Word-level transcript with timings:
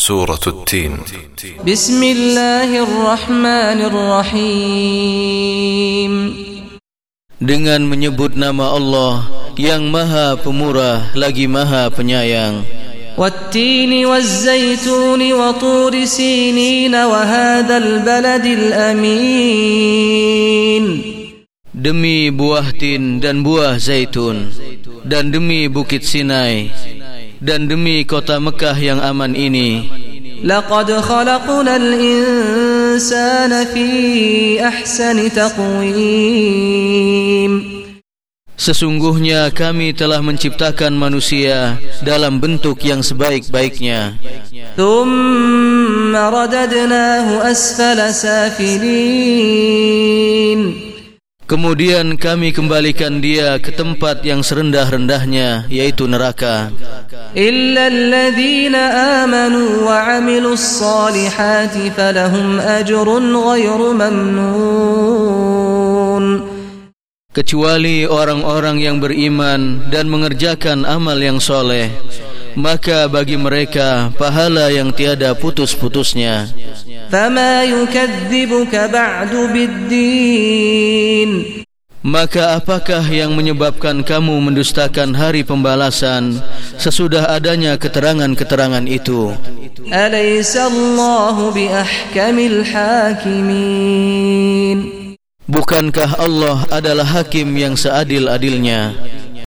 سورة 0.00 0.40
التين 0.46 0.92
بسم 1.66 2.00
الله 2.02 2.70
الرحمن 2.82 3.78
الرحيم 3.90 5.32
dengan 7.36 7.84
menyebut 7.84 8.32
nama 8.32 8.72
Allah 8.72 9.28
yang 9.60 9.92
Maha 9.92 10.40
Pemurah 10.40 11.12
lagi 11.12 11.44
Maha 11.44 11.92
Penyayang. 11.92 12.64
والتين 13.16 14.06
والزيتون 14.06 15.32
وطور 15.32 16.04
سينين 16.04 16.94
وهذا 16.94 17.76
البلد 17.76 18.44
الأمين 18.46 19.96
Demi 21.76 22.32
buah 22.32 22.72
tin 22.72 23.20
dan 23.20 23.44
buah 23.44 23.76
zaitun 23.76 24.48
dan 25.04 25.28
demi 25.32 25.68
bukit 25.68 26.00
Sinai 26.08 26.72
dan 27.41 27.65
demi 27.65 28.05
kota 28.05 28.37
Mekah 28.37 28.77
yang 28.77 29.01
aman 29.01 29.33
ini. 29.33 29.89
Laqad 30.45 30.89
khalaqnal 30.89 31.89
insana 31.97 33.65
fi 33.65 34.61
ahsani 34.61 35.29
taqwim. 35.33 36.71
Sesungguhnya 38.61 39.49
kami 39.49 39.89
telah 39.89 40.21
menciptakan 40.21 40.93
manusia 40.93 41.81
dalam 42.05 42.37
bentuk 42.37 42.85
yang 42.85 43.01
sebaik-baiknya. 43.01 44.21
Thumma 44.77 46.29
radadnahu 46.29 47.41
asfala 47.41 48.13
safilin. 48.13 49.01
Kemudian 51.49 52.15
kami 52.21 52.53
kembalikan 52.53 53.19
dia 53.19 53.57
ke 53.57 53.73
tempat 53.73 54.23
yang 54.23 54.45
serendah-rendahnya 54.45 55.65
yaitu 55.67 56.05
neraka. 56.05 56.69
إلا 57.36 57.86
الذين 57.86 58.74
آمنوا 59.24 59.70
وعملوا 59.84 60.52
الصالحات 60.52 61.76
فلهم 61.96 62.60
أجر 62.60 63.08
غير 63.36 63.92
ممنون 63.92 65.46
Kecuali 67.36 68.08
orang-orang 68.08 68.80
yang 68.80 68.96
beriman 68.96 69.92
dan 69.92 70.08
mengerjakan 70.08 70.88
amal 70.88 71.20
yang 71.20 71.36
soleh, 71.36 71.92
maka 72.56 73.12
bagi 73.12 73.36
mereka 73.36 74.08
pahala 74.16 74.72
yang 74.72 74.88
tiada 74.88 75.36
putus-putusnya. 75.36 76.48
فما 77.12 77.64
يكذبك 77.64 78.74
بعد 78.76 79.34
بالدين 79.54 81.30
Maka 82.01 82.57
apakah 82.57 83.05
yang 83.05 83.37
menyebabkan 83.37 84.01
kamu 84.01 84.41
mendustakan 84.41 85.13
hari 85.13 85.45
pembalasan 85.45 86.41
sesudah 86.81 87.29
adanya 87.29 87.77
keterangan-keterangan 87.77 88.89
itu? 88.89 89.37
Alaysallahu 89.85 91.53
biahkamil 91.53 92.65
hakimin. 92.65 94.77
Bukankah 95.45 96.17
Allah 96.17 96.65
adalah 96.73 97.05
hakim 97.05 97.53
yang 97.53 97.77
seadil-adilnya? 97.77 98.97